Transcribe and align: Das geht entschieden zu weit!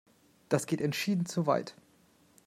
Das 0.49 0.65
geht 0.65 0.81
entschieden 0.81 1.27
zu 1.27 1.45
weit! 1.45 1.75